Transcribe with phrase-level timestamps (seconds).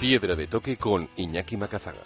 [0.00, 2.00] Piedra de toque con Iñaki Macazaga.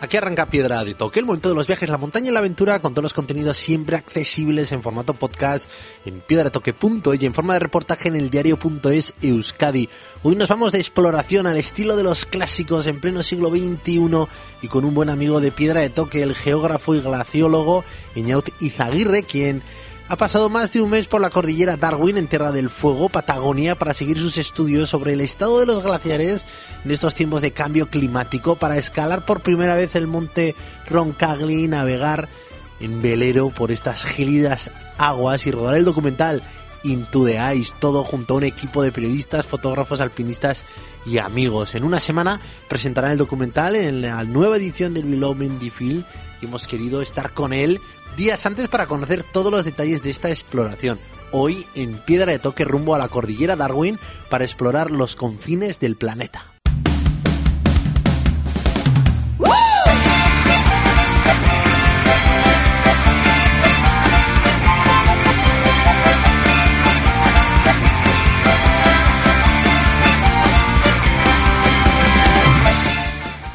[0.00, 2.80] Aquí arranca Piedra de Toque, el momento de los viajes, la montaña y la aventura,
[2.80, 5.70] con todos los contenidos siempre accesibles en formato podcast
[6.06, 9.88] en piedratetoque.es y en forma de reportaje en el diario.es Euskadi.
[10.24, 14.26] Hoy nos vamos de exploración al estilo de los clásicos en pleno siglo XXI
[14.62, 17.84] y con un buen amigo de Piedra de Toque, el geógrafo y glaciólogo
[18.16, 19.62] Iñaut Izaguirre, quien
[20.10, 23.76] ha pasado más de un mes por la cordillera Darwin en Tierra del Fuego, Patagonia,
[23.76, 26.46] para seguir sus estudios sobre el estado de los glaciares
[26.84, 30.56] en estos tiempos de cambio climático, para escalar por primera vez el monte
[30.88, 32.28] Roncagli, navegar
[32.80, 36.42] en velero por estas gélidas aguas y rodar el documental
[36.82, 40.64] Into the Ice, todo junto a un equipo de periodistas, fotógrafos, alpinistas
[41.06, 41.76] y amigos.
[41.76, 46.02] En una semana presentarán el documental en la nueva edición del Below Mendy Film
[46.40, 47.80] y hemos querido estar con él
[48.20, 50.98] días antes para conocer todos los detalles de esta exploración.
[51.32, 55.96] Hoy en Piedra de Toque rumbo a la cordillera Darwin para explorar los confines del
[55.96, 56.44] planeta.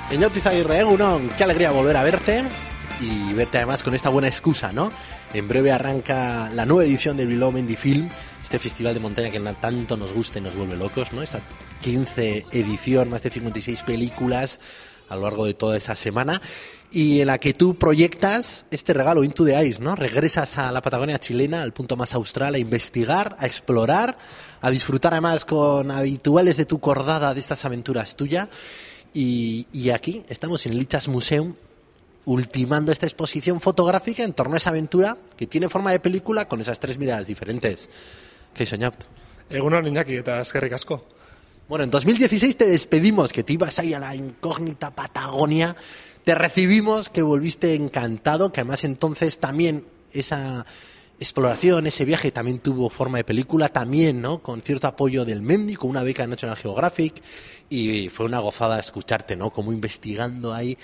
[0.10, 2.46] Señor Tizaguirre, uno, qué alegría volver a verte
[3.02, 4.92] y verte además con esta buena excusa, ¿no?
[5.34, 8.10] En breve arranca la nueva edición del Below Mendy Film,
[8.42, 11.22] este festival de montaña que tanto nos gusta y nos vuelve locos, ¿no?
[11.22, 11.42] Esta
[11.82, 14.60] 15 edición, más de 56 películas
[15.10, 16.42] a lo largo de toda esa semana
[16.92, 19.96] y en la que tú proyectas este regalo Into the Ice, ¿no?
[19.96, 24.18] Regresas a la Patagonia chilena, al punto más austral, a investigar, a explorar,
[24.62, 28.48] a disfrutar además con habituales de tu cordada de estas aventuras tuyas.
[29.14, 31.56] Y, y aquí estamos en Lichas Museum
[32.26, 36.62] ultimando esta exposición fotográfica en torno a esa aventura que tiene forma de película con
[36.62, 37.90] esas tres miradas diferentes.
[38.54, 39.04] ¿Qué soñabt?
[39.50, 41.02] Egunon, Iñaki, eta eskerrik asko.
[41.68, 45.76] Bueno, en 2016 te despedimos, que te ibas ahí a la incógnita Patagonia.
[46.24, 50.66] Te recibimos, que volviste encantado, que además entonces también esa
[51.20, 54.42] exploración, ese viaje también tuvo forma de película, también, ¿no?
[54.42, 57.22] Con cierto apoyo del Mendy, con una beca de National Geographic,
[57.70, 59.52] y fue una gozada escucharte, ¿no?
[59.52, 60.78] Como investigando ahí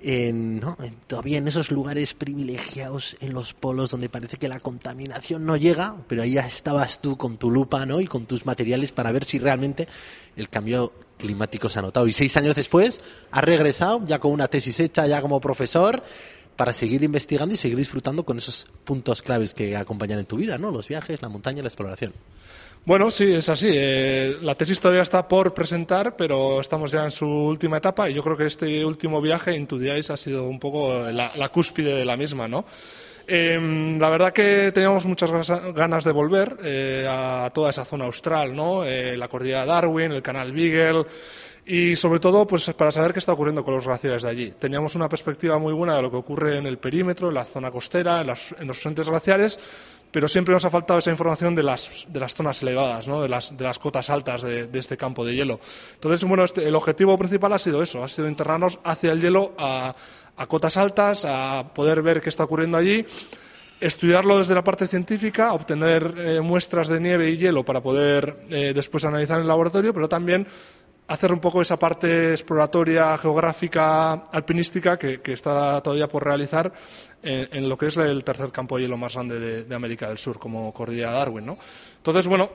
[0.00, 0.76] en, ¿no?
[1.06, 5.96] todavía en esos lugares privilegiados en los polos donde parece que la contaminación no llega,
[6.06, 8.00] pero ahí ya estabas tú con tu lupa ¿no?
[8.00, 9.88] y con tus materiales para ver si realmente
[10.36, 12.06] el cambio climático se ha notado.
[12.06, 13.00] Y seis años después
[13.30, 16.02] has regresado ya con una tesis hecha, ya como profesor,
[16.58, 20.58] para seguir investigando y seguir disfrutando con esos puntos claves que acompañan en tu vida,
[20.58, 20.72] ¿no?
[20.72, 22.12] Los viajes, la montaña, la exploración.
[22.84, 23.70] Bueno, sí, es así.
[23.72, 28.14] Eh, la tesis todavía está por presentar, pero estamos ya en su última etapa y
[28.14, 31.94] yo creo que este último viaje, Into the Ice, ha sido un poco la, cúspide
[31.94, 32.64] de la misma, ¿no?
[33.28, 35.30] Eh, la verdad que teníamos muchas
[35.74, 38.84] ganas de volver eh, a toda esa zona austral, ¿no?
[38.84, 41.04] Eh, la cordillera Darwin, el canal Beagle
[41.68, 44.54] y sobre todo pues para saber qué está ocurriendo con los glaciares de allí.
[44.58, 47.70] Teníamos una perspectiva muy buena de lo que ocurre en el perímetro, en la zona
[47.70, 49.60] costera, en, las, en los frentes glaciares,
[50.10, 53.20] pero siempre nos ha faltado esa información de las, de las zonas elevadas, ¿no?
[53.20, 55.60] de, las, de las cotas altas de, este campo de hielo.
[55.92, 59.52] Entonces, bueno, este, el objetivo principal ha sido eso, ha sido internarnos hacia el hielo
[59.58, 59.94] a,
[60.38, 63.04] a cotas altas, a poder ver qué está ocurriendo allí
[63.80, 68.72] estudiarlo desde la parte científica, obtener eh, muestras de nieve y hielo para poder eh,
[68.74, 70.46] después analizar en el laboratorio, pero también
[71.08, 76.72] hacer un poco esa parte exploratoria, geográfica, alpinística que, está todavía por realizar
[77.22, 80.38] en, lo que es el tercer campo de hielo más grande de, América del Sur,
[80.38, 81.46] como Cordillera Darwin.
[81.46, 81.58] ¿no?
[81.96, 82.50] Entonces, bueno,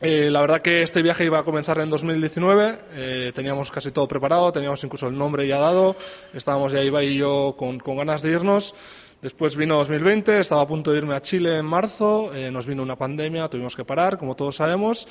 [0.00, 4.06] eh, la verdad que este viaje iba a comenzar en 2019, eh, teníamos casi todo
[4.06, 5.96] preparado, teníamos incluso el nombre ya dado,
[6.34, 8.74] estábamos ya Iba y yo con, con ganas de irnos.
[9.22, 12.82] Después vino 2020, estaba a punto de irme a Chile en marzo, eh, nos vino
[12.82, 15.08] una pandemia, tuvimos que parar, como todos sabemos,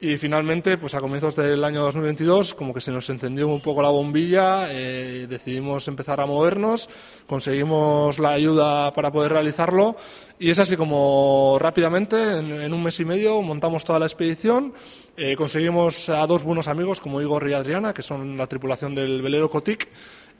[0.00, 3.80] y finalmente, pues a comienzos del año 2022, como que se nos encendió un poco
[3.80, 6.90] la bombilla, eh, decidimos empezar a movernos,
[7.26, 9.96] conseguimos la ayuda para poder realizarlo
[10.38, 14.74] y es así como rápidamente, en, un mes y medio, montamos toda la expedición,
[15.16, 19.22] eh, conseguimos a dos buenos amigos como Igor y Adriana, que son la tripulación del
[19.22, 19.88] velero Cotic,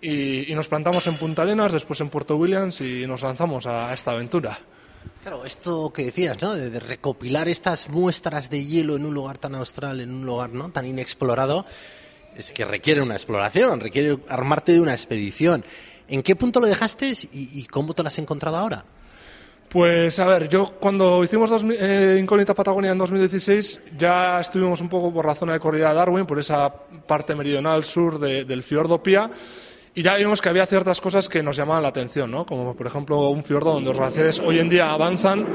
[0.00, 3.94] y, y nos plantamos en Punta Arenas, después en Puerto Williams y nos lanzamos a
[3.94, 4.58] esta aventura.
[5.22, 6.54] Claro, esto que decías, ¿no?
[6.54, 10.70] De, recopilar estas muestras de hielo en un lugar tan austral, en un lugar no
[10.70, 11.64] tan inexplorado,
[12.36, 15.64] es que requiere una exploración, requiere armarte de una expedición.
[16.08, 18.84] ¿En qué punto lo dejaste y, cómo te lo has encontrado ahora?
[19.70, 24.90] Pues a ver, yo cuando hicimos dos, eh, Incógnita Patagonia en 2016 ya estuvimos un
[24.90, 29.02] poco por la zona de corrida de Darwin, por esa parte meridional sur del fiordo
[29.02, 29.30] Pia
[29.94, 32.44] y ya vimos que había ciertas cosas que nos llamaban la atención, ¿no?
[32.44, 35.46] como por ejemplo un fiordo donde los glaciares hoy en día avanzan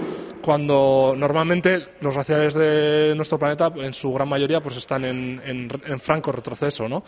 [0.41, 5.99] cuando normalmente los glaciares de nuestro planeta en su gran mayoría pues están en, en,
[5.99, 6.87] franco retroceso.
[6.87, 7.03] ¿no?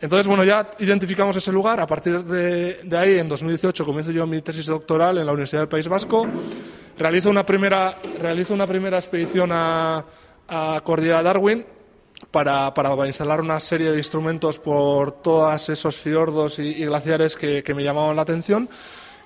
[0.00, 1.80] Entonces, bueno, ya identificamos ese lugar.
[1.80, 5.62] A partir de, de, ahí, en 2018, comienzo yo mi tesis doctoral en la Universidad
[5.62, 6.26] del País Vasco.
[6.98, 10.04] Realizo una primera, realizo una primera expedición a,
[10.48, 11.64] a Cordillera Darwin
[12.30, 17.84] para, para, instalar una serie de instrumentos por todos esos fiordos y, glaciares que, me
[17.84, 18.68] llamaban la atención.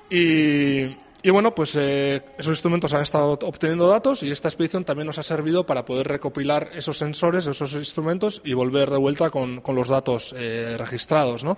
[0.09, 0.97] Y,
[1.31, 5.23] bueno, pues eh, esos instrumentos han estado obteniendo datos y esta expedición también nos ha
[5.23, 10.35] servido para poder recopilar esos sensores, esos instrumentos y volver de vuelta con, los datos
[10.37, 11.45] eh, registrados.
[11.45, 11.57] ¿no?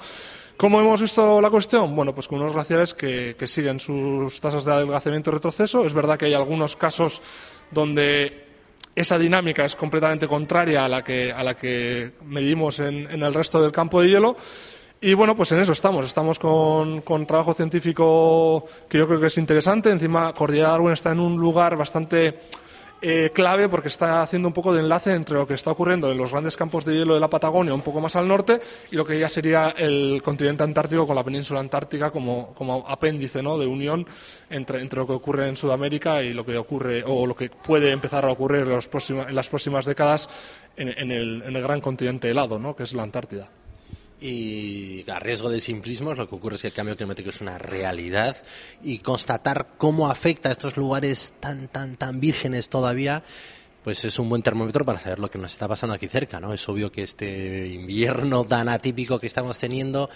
[0.56, 1.94] ¿Cómo hemos visto la cuestión?
[1.94, 5.86] Bueno, pues con unos glaciares que, que siguen sus tasas de adelgazamiento y retroceso.
[5.86, 7.22] Es verdad que hay algunos casos
[7.70, 8.41] donde
[8.94, 13.32] esa dinámica es completamente contraria a la que, a la que medimos en, en el
[13.32, 14.36] resto del campo de hielo.
[15.04, 16.06] Y bueno, pues en eso estamos.
[16.06, 19.90] Estamos con, con, trabajo científico que yo creo que es interesante.
[19.90, 22.38] Encima, Cordillera Darwin está en un lugar bastante
[23.02, 26.16] eh, clave porque está haciendo un poco de enlace entre lo que está ocurriendo en
[26.16, 28.60] los grandes campos de hielo de la Patagonia, un poco más al norte,
[28.92, 33.42] y lo que ya sería el continente antártico con la península antártica como, como apéndice
[33.42, 33.58] ¿no?
[33.58, 34.06] de unión
[34.48, 37.90] entre, entre lo que ocurre en Sudamérica y lo que ocurre o lo que puede
[37.90, 40.30] empezar a ocurrir en, los en las próximas décadas
[40.76, 42.76] en, en, el, en el gran continente helado, ¿no?
[42.76, 43.48] que es la Antártida.
[44.24, 47.58] Y a riesgo de simplismos, lo que ocurre es que el cambio climático es una
[47.58, 48.36] realidad
[48.80, 53.24] y constatar cómo afecta a estos lugares tan, tan, tan vírgenes todavía,
[53.82, 56.54] pues es un buen termómetro para saber lo que nos está pasando aquí cerca, ¿no?
[56.54, 60.08] Es obvio que este invierno tan atípico que estamos teniendo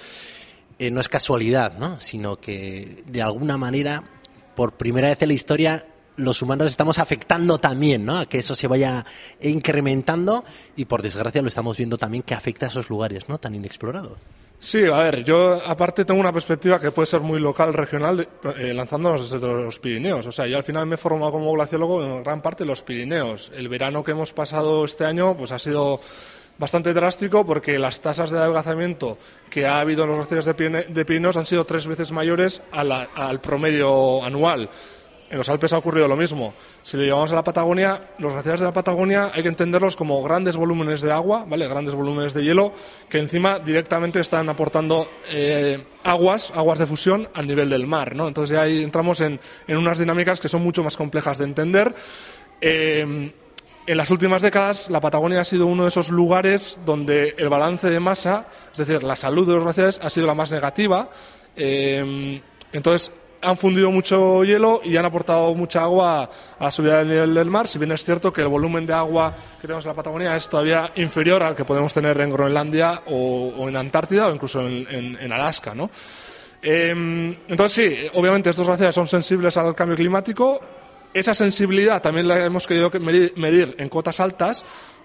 [0.78, 2.00] eh, no es casualidad, ¿no?
[2.00, 4.04] Sino que de alguna manera,
[4.54, 5.84] por primera vez en la historia,
[6.16, 8.18] los humanos estamos afectando también, ¿no?
[8.18, 9.04] A que eso se vaya
[9.40, 10.44] incrementando
[10.76, 13.38] y por desgracia lo estamos viendo también que afecta a esos lugares, ¿no?
[13.38, 14.18] Tan inexplorados.
[14.58, 18.26] Sí, a ver, yo aparte tengo una perspectiva que puede ser muy local, regional,
[18.56, 20.26] eh, lanzándonos desde los Pirineos.
[20.26, 22.82] O sea, yo al final me he formado como glaciólogo en gran parte de los
[22.82, 23.52] Pirineos.
[23.54, 26.00] El verano que hemos pasado este año pues ha sido
[26.58, 29.18] bastante drástico porque las tasas de adelgazamiento
[29.50, 34.24] que ha habido en los glaciares de, Pirineos han sido tres veces mayores al promedio
[34.24, 34.70] anual.
[35.28, 36.54] En los Alpes ha ocurrido lo mismo.
[36.82, 40.22] Si lo llevamos a la Patagonia, los glaciares de la Patagonia hay que entenderlos como
[40.22, 41.66] grandes volúmenes de agua, ¿vale?
[41.66, 42.72] Grandes volúmenes de hielo
[43.08, 48.28] que encima directamente están aportando eh, aguas, aguas de fusión al nivel del mar, ¿no?
[48.28, 51.92] Entonces ya ahí entramos en, unas dinámicas que son mucho más complejas de entender.
[52.60, 53.32] Eh,
[53.88, 57.88] en las últimas décadas, la Patagonia ha sido uno de esos lugares donde el balance
[57.88, 61.08] de masa, es decir, la salud de los glaciares, ha sido la más negativa.
[61.54, 62.40] Eh,
[62.72, 63.12] entonces,
[63.46, 66.28] han fundido mucho hielo y han aportado mucha agua
[66.58, 68.92] a la subida del nivel del mar, si bien es cierto que el volumen de
[68.92, 73.02] agua que tenemos en la Patagonia es todavía inferior al que podemos tener en Groenlandia
[73.06, 75.76] o, en Antártida o incluso en, Alaska.
[75.76, 75.88] ¿no?
[76.60, 80.60] Em, entonces sí, obviamente estos glaciares son sensibles al cambio climático.
[81.14, 84.64] Esa sensibilidad también la hemos querido medir en cotas altas,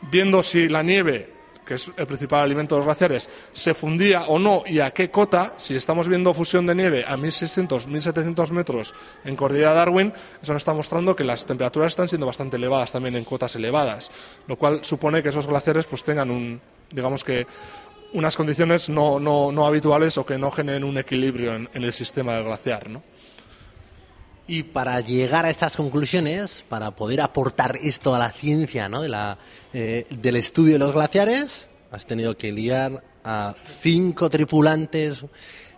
[0.09, 4.39] viendo si la nieve que es el principal alimento de los glaciares, se fundía o
[4.39, 8.93] no y a qué cota, si estamos viendo fusión de nieve a 1.600, 1.700 metros
[9.23, 13.15] en Cordillera Darwin, eso nos está mostrando que las temperaturas están siendo bastante elevadas también
[13.15, 14.11] en cotas elevadas,
[14.47, 17.47] lo cual supone que esos glaciares pues tengan un, digamos que
[18.13, 22.33] unas condiciones no, no, no habituales o que no generen un equilibrio en, el sistema
[22.33, 23.03] del glaciar, ¿no?
[24.51, 29.37] Y para llegar a estas conclusiones, para poder aportar esto a la ciencia de la,
[29.71, 35.23] eh, del estudio de los glaciares, has tenido que liar a cinco tripulantes,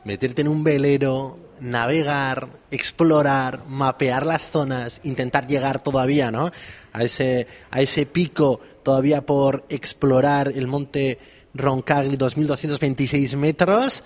[0.05, 6.49] meterte en un velero, navegar, explorar, mapear las zonas, intentar llegar todavía ¿no?
[6.93, 11.19] a, ese, a ese pico todavía por explorar el monte
[11.53, 14.03] Roncagli, 2.226 metros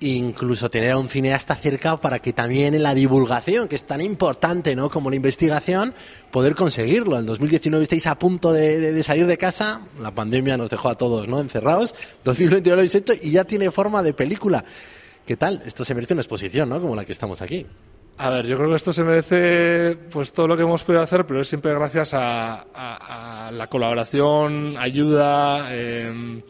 [0.00, 4.00] incluso tener a un cineasta cerca para que también en la divulgación, que es tan
[4.00, 4.90] importante ¿no?
[4.90, 5.94] como la investigación,
[6.30, 7.18] poder conseguirlo.
[7.18, 11.28] En 2019 estáis a punto de, salir de casa, la pandemia nos dejó a todos
[11.28, 11.40] ¿no?
[11.40, 14.64] encerrados, 2022 lo habéis hecho y ya tiene forma de película.
[15.26, 15.62] ¿Qué tal?
[15.64, 16.80] Esto se merece una exposición, ¿no?
[16.80, 17.66] Como la que estamos aquí.
[18.16, 21.24] A ver, yo creo que esto se merece pues todo lo que hemos podido hacer,
[21.26, 25.68] pero es siempre gracias a, la colaboración, ayuda.
[25.70, 26.42] Eh,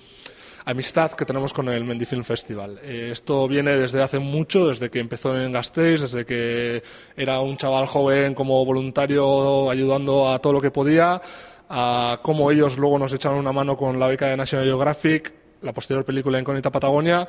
[0.64, 2.78] amistad que tenemos con el Mendy Film Festival.
[2.82, 6.82] Eh, esto viene desde hace mucho, desde que empezó en Gasteiz, desde que
[7.16, 11.20] era un chaval joven como voluntario ayudando a todo lo que podía,
[11.68, 15.72] a cómo ellos luego nos echaron una mano con la beca de National Geographic, la
[15.72, 17.26] posterior película Incógnita Patagonia.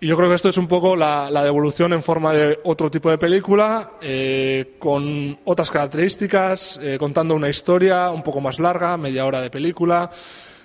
[0.00, 3.08] Y yo creo que esto es un poco la, devolución en forma de otro tipo
[3.08, 9.24] de película, eh, con otras características, eh, contando una historia un poco más larga, media
[9.26, 10.10] hora de película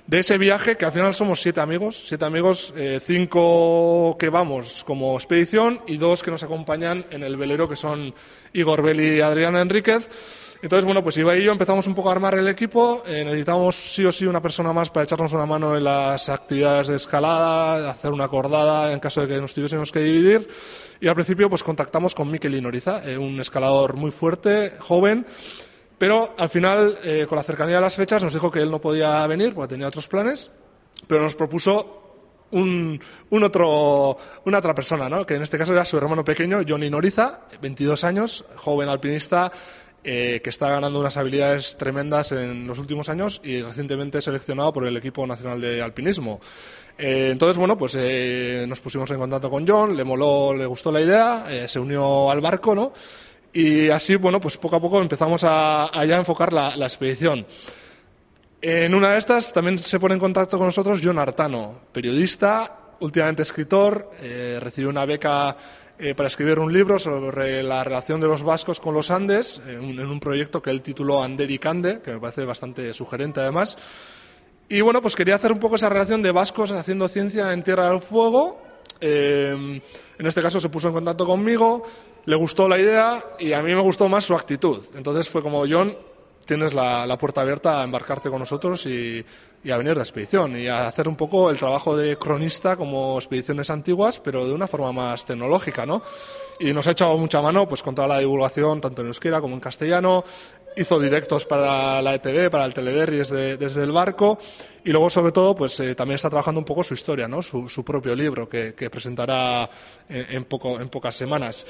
[0.08, 4.84] de ese viaje, que al final somos siete amigos, siete amigos, eh, cinco que vamos
[4.86, 8.14] como expedición y dos que nos acompañan en el velero, que son
[8.54, 10.08] Igor Beli y Adriana Enríquez.
[10.62, 13.04] Entonces, bueno, pues Iba y yo empezamos un poco a armar el equipo.
[13.06, 16.88] Eh, necesitábamos sí o sí una persona más para echarnos una mano en las actividades
[16.88, 20.48] de escalada, hacer una acordada en caso de que nos tuviésemos que dividir.
[21.00, 25.28] Y al principio, pues contactamos con Miquel Inoriza, eh, un escalador muy fuerte, joven,
[25.98, 28.80] pero al final, eh, con la cercanía de las fechas, nos dijo que él no
[28.80, 30.52] podía venir porque tenía otros planes,
[31.08, 32.04] pero nos propuso
[32.52, 33.02] un,
[33.32, 35.26] otro, una otra persona, ¿no?
[35.26, 39.52] que en este caso era su hermano pequeño, Johnny Noriza, 22 años, joven alpinista,
[40.04, 44.86] eh, que está ganando unas habilidades tremendas en los últimos años y recientemente seleccionado por
[44.86, 46.40] el equipo nacional de alpinismo.
[46.98, 47.98] Eh, entonces, bueno, pues
[48.68, 52.40] nos pusimos en contacto con John, le moló, le gustó la idea, se unió al
[52.40, 52.94] barco, ¿no?
[53.58, 57.44] Y así, bueno, pues poco a poco empezamos a, ya enfocar la, expedición.
[58.62, 63.42] En una de estas también se pone en contacto con nosotros John Artano, periodista, últimamente
[63.42, 65.58] escritor, eh, recibió una beca
[65.98, 70.00] eh, para escribir un libro sobre la relación de los vascos con los Andes, en
[70.08, 73.76] un, proyecto que él tituló Ander y Cande, que me parece bastante sugerente además.
[74.70, 77.90] Y bueno, pues quería hacer un poco esa relación de vascos haciendo ciencia en Tierra
[77.90, 78.62] del Fuego.
[79.02, 79.82] Eh,
[80.20, 81.84] en este caso se puso en contacto conmigo
[82.28, 84.84] le gustó la idea y a mí me gustó más su actitud.
[84.96, 85.98] Entonces fue como, John,
[86.46, 89.26] tienes la, puerta abierta a embarcarte con nosotros y,
[89.72, 93.70] a venir de expedición y a hacer un poco el trabajo de cronista como expediciones
[93.70, 96.02] antiguas, pero de una forma más tecnológica, ¿no?
[96.60, 99.56] Y nos ha echado mucha mano pues con toda la divulgación, tanto en euskera como
[99.56, 100.24] en castellano,
[100.78, 104.38] hizo directos para la ETV, para el Telederri desde, desde el barco
[104.84, 107.42] y luego sobre todo pues eh, también está trabajando un poco su historia, ¿no?
[107.42, 109.70] su, su propio libro que, presentará
[110.08, 111.66] en, poco, en pocas semanas.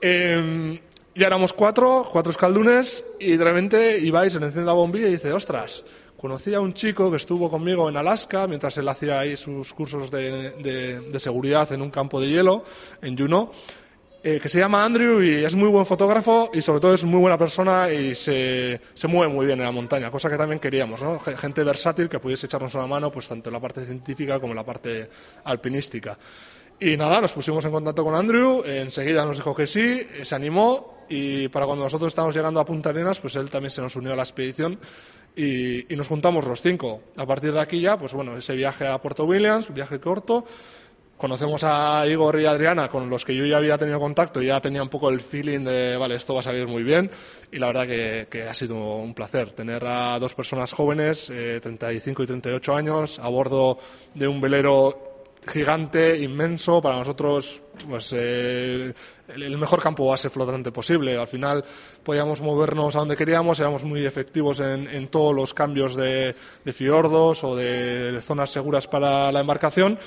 [0.00, 0.80] Eh,
[1.14, 5.12] ya éramos cuatro, cuatro escaldunes y de repente Ibai se le enciende la bombilla y
[5.12, 5.84] dice, ostras,
[6.16, 10.10] conocí a un chico que estuvo conmigo en Alaska mientras él hacía ahí sus cursos
[10.10, 12.64] de, de seguridad en un campo de hielo
[13.02, 13.50] en Juneau
[14.24, 17.20] eh, que se llama Andrew y es muy buen fotógrafo y sobre todo es muy
[17.20, 21.00] buena persona y se, se mueve muy bien en la montaña, cosa que también queríamos,
[21.00, 21.20] ¿no?
[21.20, 24.56] Gente versátil que pudiese echarnos una mano pues tanto en la parte científica como en
[24.56, 25.08] la parte
[25.44, 26.18] alpinística.
[26.80, 30.98] Y nada, nos pusimos en contacto con Andrew, enseguida nos dijo que sí, se animó
[31.08, 34.12] y para cuando nosotros estábamos llegando a Punta Arenas, pues él también se nos unió
[34.12, 34.78] a la expedición
[35.34, 37.02] y, nos juntamos los cinco.
[37.16, 40.44] A partir de aquí ya, pues bueno, ese viaje a Puerto Williams, viaje corto,
[41.16, 44.82] conocemos a Igor y Adriana, con los que yo ya había tenido contacto, ya tenía
[44.82, 47.10] un poco el feeling de, vale, esto va a salir muy bien,
[47.50, 52.22] y la verdad que, ha sido un placer tener a dos personas jóvenes, eh, 35
[52.22, 53.78] y 38 años, a bordo
[54.14, 55.07] de un velero
[55.46, 58.92] gigante, inmenso, para nosotros pues, eh,
[59.28, 61.16] el mejor campo base flotante posible.
[61.16, 61.64] Al final
[62.02, 66.34] podíamos movernos a donde queríamos, éramos muy efectivos en, todos los cambios de,
[66.72, 69.98] fiordos o de zonas seguras para la embarcación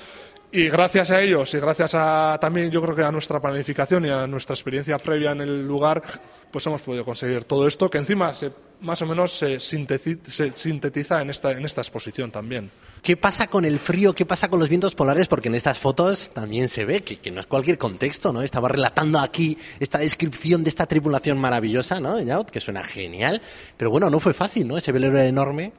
[0.53, 4.09] y gracias a ellos y gracias a también yo creo que a nuestra planificación y
[4.09, 6.03] a nuestra experiencia previa en el lugar,
[6.51, 11.29] pues hemos podido conseguir todo esto que encima se, más o menos se, sintetiza en
[11.29, 12.69] esta, en esta exposición también.
[13.01, 14.13] ¿Qué pasa con el frío?
[14.13, 15.27] ¿Qué pasa con los vientos polares?
[15.27, 18.43] Porque en estas fotos también se ve que, no es cualquier contexto, ¿no?
[18.43, 22.45] Estaba relatando aquí esta descripción de esta tripulación maravillosa, ¿no?
[22.45, 23.41] Que suena genial.
[23.75, 24.77] Pero bueno, no fue fácil, ¿no?
[24.77, 25.73] Ese velero enorme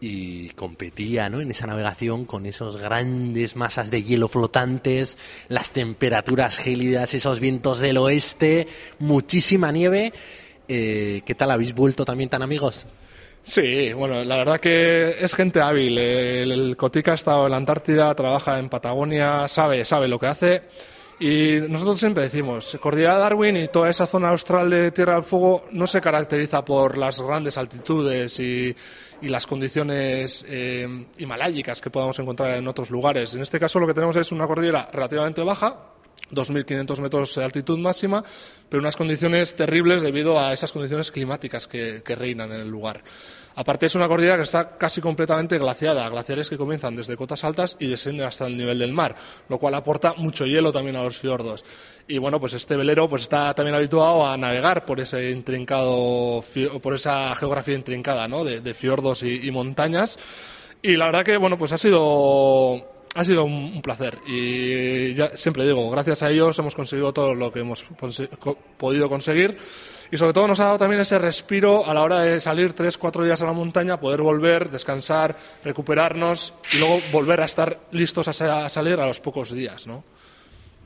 [0.00, 1.40] y competía ¿no?
[1.40, 7.80] en esa navegación con esos grandes masas de hielo flotantes, las temperaturas gélidas, esos vientos
[7.80, 10.12] del oeste, muchísima nieve.
[10.68, 12.86] Eh, ¿Qué tal habéis vuelto también tan amigos?
[13.42, 15.96] Sí, bueno, la verdad que es gente hábil.
[15.96, 20.62] El, Cotica ha estado en la Antártida, trabaja en Patagonia, sabe, sabe lo que hace.
[21.20, 25.66] Y nosotros siempre decimos, Cordillera Darwin y toda esa zona austral de Tierra del Fuego
[25.72, 28.74] no se caracteriza por las grandes altitudes y,
[29.22, 33.34] las condiciones eh, que podamos encontrar en otros lugares.
[33.34, 35.76] En este caso lo que tenemos es una cordillera relativamente baja,
[36.30, 38.22] 2.500 metros de altitud máxima,
[38.68, 43.02] pero unas condiciones terribles debido a esas condiciones climáticas que, que reinan en el lugar.
[43.58, 47.76] Aparte es una cordillera que está casi completamente glaciada, glaciares que comienzan desde cotas altas
[47.80, 49.16] y descienden hasta el nivel del mar,
[49.48, 51.64] lo cual aporta mucho hielo también a los fiordos.
[52.06, 56.44] Y bueno, pues este velero pues está también habituado a navegar por ese intrincado,
[56.80, 58.44] por esa geografía intrincada, ¿no?
[58.44, 60.20] De, fiordos y, montañas.
[60.80, 65.66] Y la verdad que bueno, pues ha sido ha sido un, placer y ya siempre
[65.66, 67.84] digo, gracias a ellos hemos conseguido todo lo que hemos
[68.76, 69.58] podido conseguir
[70.10, 72.96] y sobre todo nos ha dado también ese respiro a la hora de salir tres,
[72.96, 78.28] cuatro días a la montaña, poder volver, descansar, recuperarnos y luego volver a estar listos
[78.28, 80.04] a, salir a los pocos días, ¿no?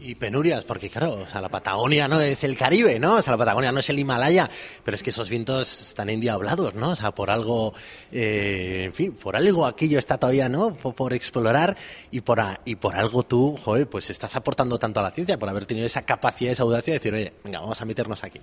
[0.04, 3.14] Y penurias, porque claro, o sea, la Patagonia no es el Caribe, ¿no?
[3.14, 4.50] O sea, la Patagonia no es el Himalaya,
[4.84, 6.90] pero es que esos vientos están endiablados, ¿no?
[6.90, 7.72] O sea, por algo,
[8.10, 10.74] eh, en fin, por algo aquello está todavía, ¿no?
[10.74, 11.76] Por, explorar
[12.10, 15.48] y por, y por algo tú, joder, pues estás aportando tanto a la ciencia por
[15.48, 18.40] haber tenido esa capacidad, esa audacia de decir, oye, venga, vamos a meternos aquí.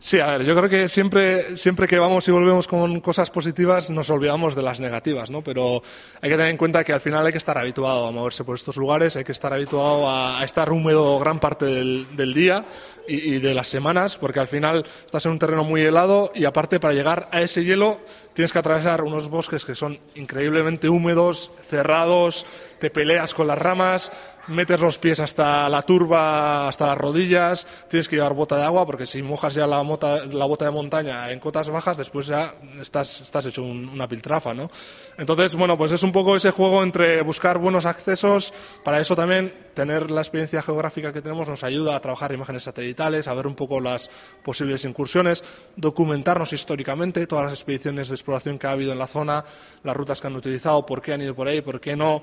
[0.00, 3.90] Sí, a ver, yo creo que siempre, siempre que vamos y volvemos con cosas positivas
[3.90, 5.42] nos olvidamos de las negativas, ¿no?
[5.42, 5.82] Pero
[6.20, 8.54] hay que tener en cuenta que al final hay que estar habituado a moverse por
[8.54, 12.64] estos lugares, hay que estar habituado a, estar húmedo gran parte del, día
[13.08, 16.44] y, y, de las semanas, porque al final estás en un terreno muy helado y
[16.44, 18.00] aparte para llegar a ese hielo
[18.34, 22.46] tienes que atravesar unos bosques que son increíblemente húmedos, cerrados,
[22.78, 24.12] te peleas con las ramas,
[24.48, 28.86] metes los pies hasta la turba, hasta las rodillas, tienes que llevar bota de agua
[28.86, 33.20] porque si mojas ya la, la bota de montaña en cotas bajas, después ya estás,
[33.20, 34.70] estás hecho una piltrafa, ¿no?
[35.16, 38.52] Entonces, bueno, pues es un poco ese juego entre buscar buenos accesos,
[38.84, 43.28] para eso también tener la experiencia geográfica que tenemos nos ayuda a trabajar imágenes satelitales,
[43.28, 44.10] a ver un poco las
[44.42, 45.44] posibles incursiones,
[45.76, 49.44] documentarnos históricamente todas las expediciones de exploración que ha habido en la zona,
[49.84, 52.22] las rutas que han utilizado, por qué han ido por ahí, por qué no.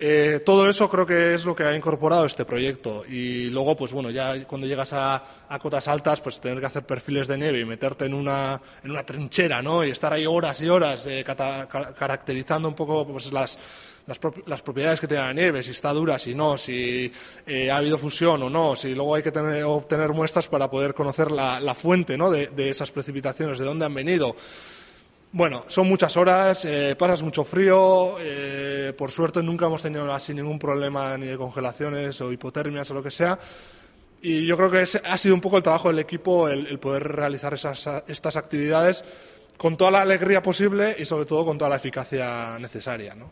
[0.00, 3.92] Eh, todo eso creo que es lo que ha incorporado este proyecto y luego pues
[3.92, 5.24] bueno ya cuando llegas a,
[5.60, 9.04] cotas altas pues tener que hacer perfiles de nieve y meterte en una, en una
[9.04, 9.84] trinchera ¿no?
[9.84, 13.58] y estar ahí horas y horas eh, caracterizando un poco pues las,
[14.06, 17.12] las, propiedades que tiene la nieve, si está dura, si no, si
[17.44, 20.94] eh, ha habido fusión o no, si luego hay que tener, obtener muestras para poder
[20.94, 22.30] conocer la, fuente ¿no?
[22.30, 24.36] de, de esas precipitaciones, de dónde han venido.
[25.30, 30.32] Bueno, son muchas horas, eh, pasas mucho frío, eh, por suerte nunca hemos tenido así
[30.32, 33.38] ningún problema ni de congelaciones o hipotermias o lo que sea.
[34.22, 37.54] Y yo creo que ha sido un poco el trabajo del equipo el, poder realizar
[37.54, 39.04] estas actividades
[39.58, 43.14] con toda la alegría posible y sobre todo con toda la eficacia necesaria.
[43.14, 43.30] ¿no?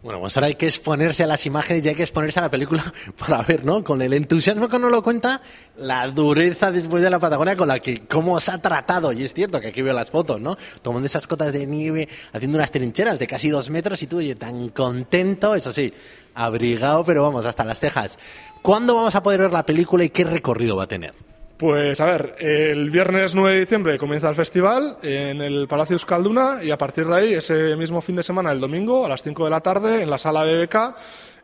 [0.00, 2.50] Bueno, pues ahora hay que exponerse a las imágenes y hay que exponerse a la
[2.50, 3.82] película para ver, ¿no?
[3.82, 5.42] Con el entusiasmo que nos lo cuenta,
[5.76, 9.10] la dureza después de la Patagonia con la que, cómo se ha tratado.
[9.10, 10.56] Y es cierto que aquí veo las fotos, ¿no?
[10.82, 14.36] Tomando esas cotas de nieve, haciendo unas trincheras de casi dos metros y tú, oye,
[14.36, 15.92] tan contento, eso sí,
[16.32, 18.20] abrigado, pero vamos, hasta las cejas.
[18.62, 21.27] ¿Cuándo vamos a poder ver la película y qué recorrido va a tener?
[21.58, 26.62] Pues a ver, el viernes 9 de diciembre comienza el festival en el Palacio Euskalduna
[26.62, 29.42] y a partir de ahí, ese mismo fin de semana, el domingo, a las 5
[29.42, 30.94] de la tarde, en la sala BBK,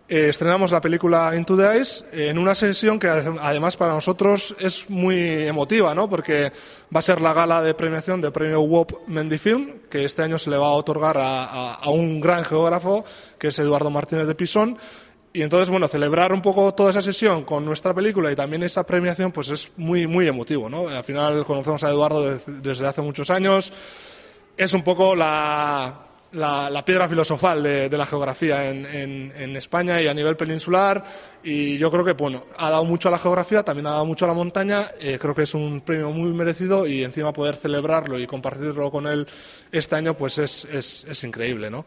[0.08, 4.88] eh, estrenamos la película Into the Ice en una sesión que además para nosotros es
[4.88, 6.08] muy emotiva, ¿no?
[6.08, 6.52] Porque
[6.94, 10.48] va a ser la gala de premiación del premio WOP Mendifilm, que este año se
[10.48, 13.04] le va a otorgar a, a un gran geógrafo,
[13.36, 14.78] que es Eduardo Martínez de Pisón,
[15.36, 18.86] y entonces, bueno, celebrar un poco toda esa sesión con nuestra película y también esa
[18.86, 20.86] premiación, pues es muy, muy emotivo, ¿no?
[20.86, 23.72] Al final conocemos a Eduardo desde hace muchos años.
[24.56, 26.03] Es un poco la,
[26.34, 31.04] la, piedra filosofal de, la geografía en, España y a nivel peninsular.
[31.42, 34.24] Y yo creo que, bueno, ha dado mucho a la geografía, también ha dado mucho
[34.24, 34.86] a la montaña.
[34.98, 39.06] Eh, creo que es un premio muy merecido y encima poder celebrarlo y compartirlo con
[39.06, 39.26] él
[39.70, 41.84] este año, pues es, es, increíble, ¿no?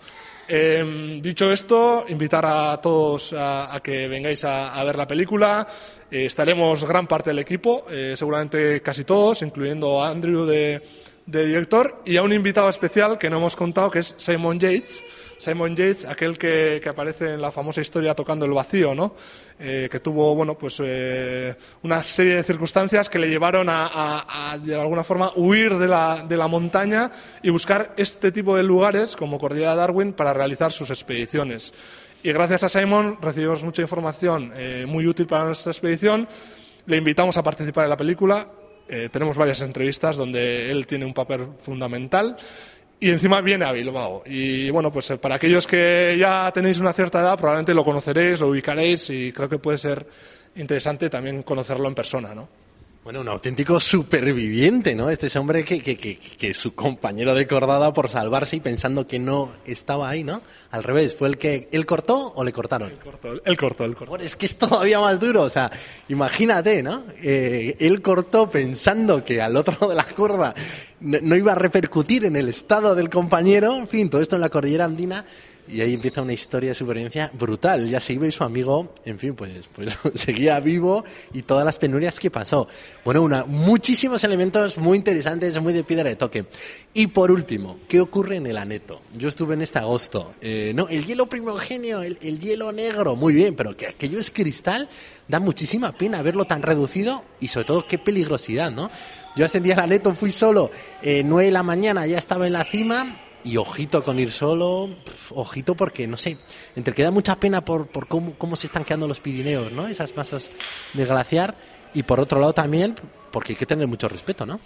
[0.48, 5.68] Eh, dicho esto, invitar a todos a, que vengáis a, ver la película.
[6.10, 10.82] Eh, estaremos gran parte del equipo, eh, seguramente casi todos, incluyendo a Andrew de,
[11.28, 15.04] de director y a un invitado especial que no hemos contado, que es Simon Yates.
[15.38, 19.13] Simon Yates, aquel que, que aparece en la famosa historia tocando el vacío, ¿no?
[19.60, 24.58] Eh, que tuvo, bueno, pues eh, una serie de circunstancias que le llevaron a, a,
[24.58, 27.12] de alguna forma, huir de la, de la, montaña
[27.44, 31.74] y buscar este tipo de lugares, como Cordillera Darwin, para realizar sus expediciones.
[32.24, 36.28] Y gracias a Simon recibimos mucha información eh, muy útil para nuestra expedición.
[36.86, 38.48] Le invitamos a participar en la película
[38.89, 42.38] eh, tenemos varias entrevistas donde él tiene un papel fundamental
[43.00, 44.23] y encima viene a Bilbao.
[44.26, 48.39] Y bueno, pues eh, para aquellos que ya tenéis una cierta edad, probablemente lo conoceréis,
[48.39, 50.06] lo ubicaréis y creo que puede ser
[50.56, 52.47] interesante también conocerlo en persona, ¿no?
[53.08, 55.10] Bueno, un auténtico superviviente, ¿no?
[55.10, 59.08] Este es hombre que, que, que, que su compañero de cordada por salvarse y pensando
[59.08, 60.41] que no estaba ahí, ¿no?
[60.72, 62.91] Al revés, ¿fue el que él cortó o le cortaron?
[62.91, 64.10] Él cortó, él cortó, él cortó.
[64.10, 65.72] Bueno, es que es todavía más duro, o sea,
[66.10, 67.06] imagínate, ¿no?
[67.24, 70.54] Eh, él cortó pensando que al otro lado de la cuerda
[71.00, 74.41] no, no iba a repercutir en el estado del compañero, en fin, todo esto en
[74.41, 75.24] la cordillera andina,
[75.67, 77.89] y ahí empieza una historia de supervivencia brutal.
[77.89, 81.03] Ya se iba y su amigo, en fin, pues, pues seguía vivo
[81.34, 82.67] y todas las penurias que pasó.
[83.03, 86.45] Bueno, una, muchísimos elementos muy interesantes, muy de piedra de toque.
[86.93, 89.01] Y por último, ¿qué ocurre en el aneto?
[89.15, 90.34] Yo estuve en este agosto.
[90.41, 94.32] Eh, no, el hielo primogenio, el, el hielo negro, muy bien, pero que aquello es
[94.32, 94.89] cristal,
[95.27, 98.89] da muchísima pena verlo tan reducido y sobre todo qué peligrosidad, ¿no?
[99.36, 100.71] Yo ascendí al aneto, fui solo,
[101.03, 104.89] eh, 9 de la mañana, ya estaba en la cima y ojito con ir solo,
[105.32, 106.38] ojito porque, no sé,
[106.76, 109.88] entre que da mucha pena por, por cómo, cómo se están quedando los Pirineos, ¿no?
[109.88, 110.52] Esas masas
[110.93, 111.56] de glaciar,
[111.93, 112.95] y por otro lado también,
[113.32, 114.60] porque hay que tener mucho respeto, ¿no?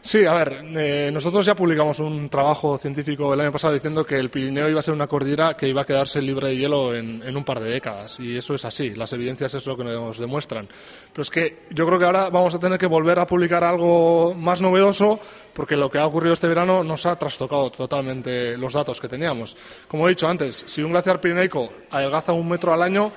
[0.00, 4.16] Sí, a ver, eh, nosotros ya publicamos un trabajo científico el año pasado diciendo que
[4.16, 7.22] el Pirineo iba a ser una cordillera que iba a quedarse libre de hielo en,
[7.22, 8.18] en un par de décadas.
[8.20, 10.68] Y eso es así, las evidencias es lo que nos demuestran.
[11.12, 14.34] Pero es que yo creo que ahora vamos a tener que volver a publicar algo
[14.34, 15.18] más novedoso
[15.52, 19.56] porque lo que ha ocurrido este verano nos ha trastocado totalmente los datos que teníamos.
[19.88, 23.12] Como he dicho antes, si un glaciar pirineico adelgaza un metro al año,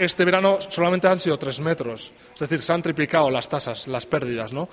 [0.00, 2.12] este verano solamente han sido tres metros.
[2.32, 4.68] Es decir, se han triplicado las tasas, las pérdidas, ¿no?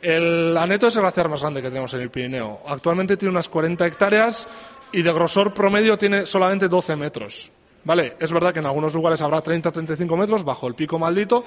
[0.00, 2.62] El aneto es el glaciar más grande que tenemos en el Pirineo.
[2.66, 4.48] Actualmente tiene unas 40 hectáreas
[4.90, 7.52] y de grosor promedio tiene solamente 12 metros.
[7.84, 8.16] ¿Vale?
[8.18, 11.44] Es verdad que en algunos lugares habrá 30-35 metros bajo el pico maldito,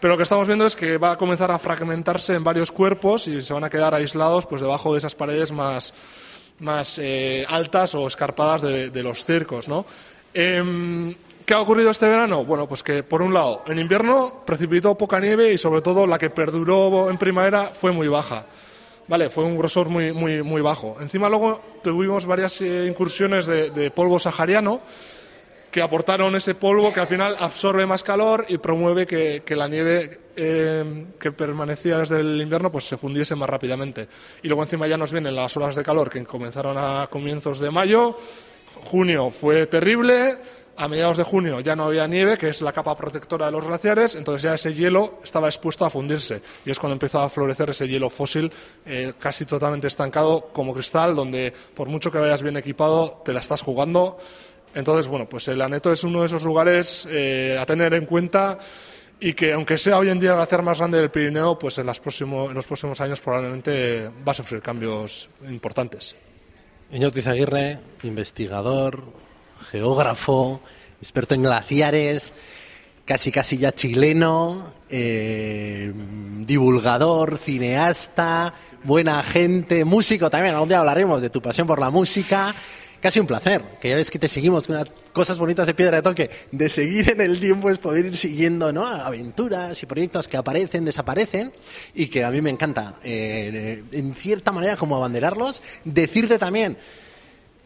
[0.00, 3.26] pero lo que estamos viendo es que va a comenzar a fragmentarse en varios cuerpos
[3.28, 5.94] y se van a quedar aislados pues debajo de esas paredes más,
[6.58, 9.86] más eh, altas o escarpadas de, de los circos, ¿no?
[10.38, 12.44] Eh, ¿Qué ha ocurrido este verano?
[12.44, 16.18] Bueno, pues que por un lado, en invierno precipitó poca nieve y sobre todo la
[16.18, 18.44] que perduró en primavera fue muy baja.
[19.08, 20.96] Vale, fue un grosor muy, muy, muy bajo.
[21.00, 24.80] Encima luego tuvimos varias eh, incursiones de, polvo sahariano
[25.70, 30.20] que aportaron ese polvo que al final absorbe más calor y promueve que, la nieve
[30.36, 34.06] eh, que permanecía desde el invierno pues se fundiese más rápidamente.
[34.42, 37.70] Y luego encima ya nos vienen las olas de calor que comenzaron a comienzos de
[37.70, 38.18] mayo.
[38.84, 40.38] Junio fue terrible,
[40.76, 43.66] a mediados de junio ya no había nieve, que es la capa protectora de los
[43.66, 46.42] glaciares, entonces ya ese hielo estaba expuesto a fundirse.
[46.64, 48.52] Y es cuando empezó a florecer ese hielo fósil
[48.84, 53.40] eh, casi totalmente estancado como cristal, donde por mucho que vayas bien equipado, te la
[53.40, 54.18] estás jugando.
[54.74, 58.58] Entonces, bueno, pues el Aneto es uno de esos lugares eh, a tener en cuenta
[59.18, 61.86] y que aunque sea hoy en día el glaciar más grande del Pirineo, pues en,
[61.86, 66.14] los próximos años probablemente va a sufrir cambios importantes.
[66.90, 69.02] Señor Tizaguirre, investigador,
[69.70, 70.60] geógrafo,
[71.02, 72.32] experto en glaciares,
[73.04, 75.92] casi casi ya chileno, eh,
[76.46, 80.54] divulgador, cineasta, buena gente, músico también.
[80.54, 82.54] Algún día hablaremos de tu pasión por la música.
[83.06, 85.98] Casi un placer, que ya ves que te seguimos con unas cosas bonitas de piedra
[85.98, 86.28] de toque.
[86.50, 88.84] De seguir en el tiempo es poder ir siguiendo ¿no?
[88.84, 91.52] aventuras y proyectos que aparecen, desaparecen
[91.94, 95.62] y que a mí me encanta, eh, en cierta manera, como abanderarlos.
[95.84, 96.78] Decirte también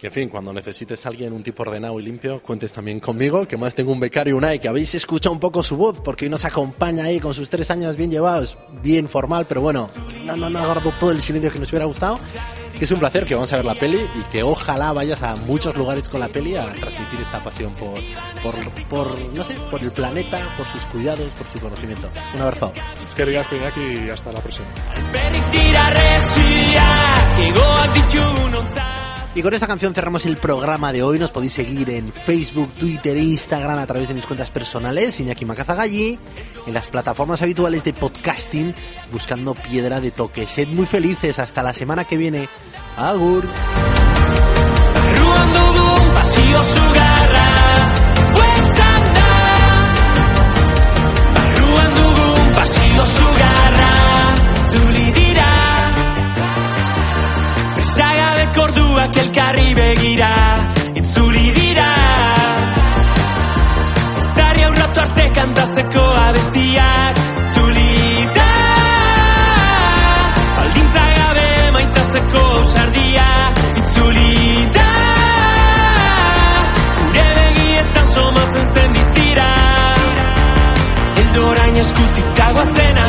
[0.01, 3.47] que en fin, cuando necesites a alguien, un tipo ordenado y limpio, cuentes también conmigo,
[3.47, 6.31] que más tengo un becario Unai, que habéis escuchado un poco su voz, porque hoy
[6.31, 9.91] nos acompaña ahí con sus tres años bien llevados, bien formal, pero bueno,
[10.25, 12.19] no, no, no agarrado todo el silencio que nos hubiera gustado,
[12.79, 15.37] que es un placer que vamos a ver la peli y que ojalá vayas a
[15.37, 18.01] muchos lugares con la peli a transmitir esta pasión por,
[18.43, 18.55] por,
[18.89, 22.09] por no sé, por el planeta, por sus cuidados, por su conocimiento.
[22.35, 22.73] Un abrazo.
[23.05, 24.67] Es que digas, y hasta la próxima.
[29.35, 31.19] Y con esta canción cerramos el programa de hoy.
[31.19, 35.45] Nos podéis seguir en Facebook, Twitter e Instagram a través de mis cuentas personales, Iñaki
[35.45, 36.19] Macazagalli,
[36.67, 38.75] en las plataformas habituales de podcasting,
[39.13, 40.49] buscando Piedra de Toque.
[40.49, 41.39] Sed muy felices.
[41.39, 42.49] Hasta la semana que viene.
[42.97, 43.49] Agur.
[59.21, 60.33] Elkarri begira
[61.01, 61.89] Itzuli dira.
[64.21, 67.21] Eztarri aurratu arte kantatzeko abestiak
[67.55, 67.91] Zuli
[68.39, 68.49] da
[70.57, 73.29] Baldintza gabe maitatzeko ausardia
[73.83, 74.89] Itzuli da
[76.99, 79.51] Gure begietan somatzen zen distira
[81.25, 83.05] Eldorain eskutik dagoazen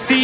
[0.00, 0.23] See.